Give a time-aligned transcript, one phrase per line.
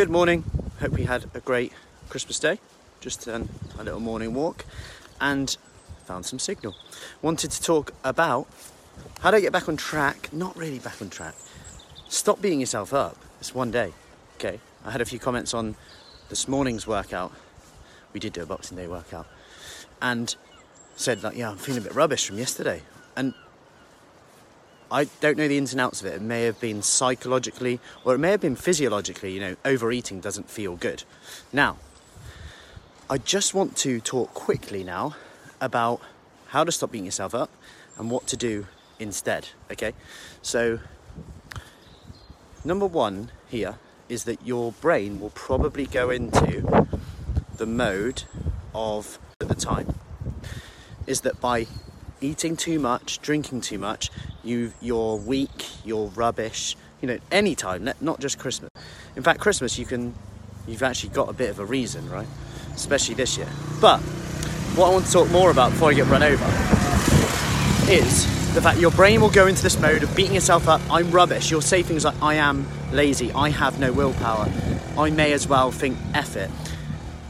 [0.00, 0.44] Good morning.
[0.80, 1.74] Hope you had a great
[2.08, 2.58] Christmas day.
[3.02, 4.64] Just done a little morning walk
[5.20, 5.54] and
[6.06, 6.74] found some signal.
[7.20, 8.46] Wanted to talk about
[9.20, 10.32] how do I get back on track?
[10.32, 11.34] Not really back on track.
[12.08, 13.18] Stop beating yourself up.
[13.40, 13.92] It's one day.
[14.36, 14.58] Okay.
[14.86, 15.76] I had a few comments on
[16.30, 17.34] this morning's workout.
[18.14, 19.26] We did do a Boxing Day workout.
[20.00, 20.34] And
[20.96, 22.80] said like, yeah, I'm feeling a bit rubbish from yesterday.
[23.18, 23.34] And
[24.92, 26.14] I don't know the ins and outs of it.
[26.14, 30.50] It may have been psychologically or it may have been physiologically, you know, overeating doesn't
[30.50, 31.04] feel good.
[31.52, 31.76] Now,
[33.08, 35.16] I just want to talk quickly now
[35.60, 36.00] about
[36.48, 37.50] how to stop beating yourself up
[37.98, 38.66] and what to do
[38.98, 39.92] instead, okay?
[40.42, 40.80] So,
[42.64, 43.78] number one here
[44.08, 46.96] is that your brain will probably go into
[47.56, 48.24] the mode
[48.74, 49.94] of at the time.
[51.06, 51.66] Is that by
[52.20, 54.10] eating too much, drinking too much,
[54.44, 56.76] you you're weak, you're rubbish.
[57.00, 58.70] You know, any time, not just Christmas.
[59.16, 60.14] In fact, Christmas you can
[60.66, 62.28] you've actually got a bit of a reason, right?
[62.74, 63.48] Especially this year.
[63.80, 64.00] But
[64.76, 66.44] what I want to talk more about before I get run over
[67.90, 70.80] is the fact your brain will go into this mode of beating yourself up.
[70.90, 71.50] I'm rubbish.
[71.50, 73.32] You'll say things like, I am lazy.
[73.32, 74.50] I have no willpower.
[74.98, 76.50] I may as well think F it.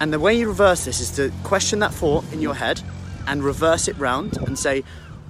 [0.01, 2.81] And the way you reverse this is to question that thought in your head
[3.27, 4.83] and reverse it round and say,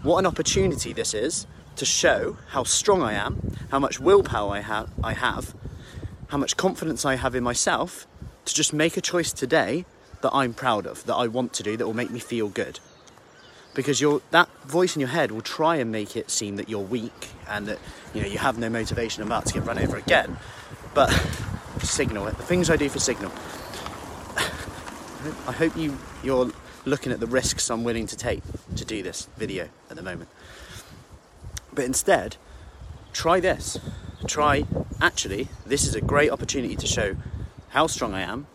[0.03, 1.47] what an opportunity this is
[1.81, 5.55] to show how strong I am, how much willpower I have, I have,
[6.29, 8.07] how much confidence I have in myself
[8.45, 9.87] to just make a choice today
[10.21, 12.81] that I'm proud of, that I want to do, that will make me feel good.
[13.73, 17.31] Because that voice in your head will try and make it seem that you're weak
[17.49, 17.79] and that
[18.13, 20.37] you know you have no motivation about to get run over again.
[20.93, 21.09] But
[21.81, 22.37] signal it.
[22.37, 23.33] The things I do for signal.
[25.49, 26.51] I hope you you're
[26.85, 28.43] looking at the risks I'm willing to take
[28.77, 30.29] to do this video at the moment.
[31.73, 32.37] But instead,
[33.13, 33.79] try this.
[34.27, 34.65] Try,
[35.01, 37.17] actually, this is a great opportunity to show
[37.71, 38.47] how strong I am,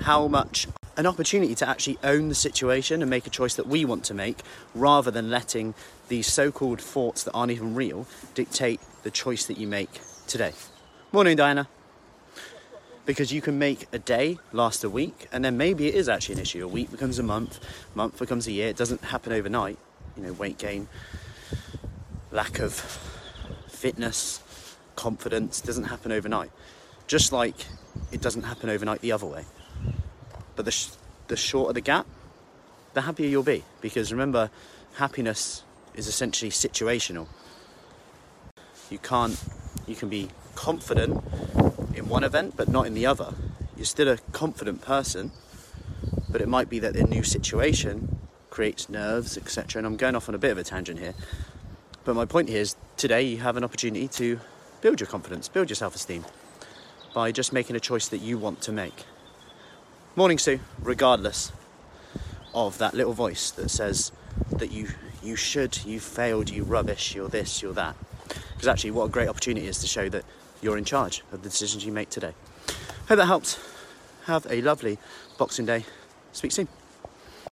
[0.00, 3.84] how much, an opportunity to actually own the situation and make a choice that we
[3.84, 4.38] want to make
[4.74, 5.74] rather than letting
[6.08, 10.52] these so called thoughts that aren't even real dictate the choice that you make today.
[11.12, 11.68] Morning, Diana
[13.06, 16.34] because you can make a day last a week and then maybe it is actually
[16.34, 17.58] an issue a week becomes a month
[17.94, 19.76] month becomes a year it doesn't happen overnight
[20.16, 20.86] you know weight gain
[22.32, 22.74] lack of
[23.68, 24.40] fitness
[24.96, 26.50] confidence doesn't happen overnight
[27.06, 27.66] just like
[28.12, 29.44] it doesn't happen overnight the other way
[30.56, 30.90] but the, sh-
[31.28, 32.06] the shorter the gap
[32.94, 34.50] the happier you'll be because remember
[34.94, 35.62] happiness
[35.94, 37.26] is essentially situational
[38.90, 39.42] you can't
[39.86, 41.22] you can be confident
[41.94, 43.32] in one event but not in the other.
[43.76, 45.32] You're still a confident person,
[46.28, 48.18] but it might be that the new situation
[48.50, 49.78] creates nerves, etc.
[49.78, 51.14] And I'm going off on a bit of a tangent here.
[52.04, 54.40] But my point here is today you have an opportunity to
[54.80, 56.24] build your confidence, build your self esteem
[57.14, 59.04] by just making a choice that you want to make.
[60.16, 61.52] Morning, Sue, regardless
[62.54, 64.12] of that little voice that says
[64.52, 64.88] that you
[65.22, 67.94] you should, you failed, you rubbish, you're this, you're that.
[68.54, 70.24] Because actually, what a great opportunity is to show that
[70.62, 72.32] you're in charge of the decisions you make today.
[73.08, 73.58] Hope that helps.
[74.24, 74.98] Have a lovely
[75.38, 75.84] Boxing Day.
[76.32, 76.79] Speak soon.